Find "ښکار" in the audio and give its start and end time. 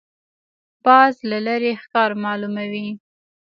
1.81-2.11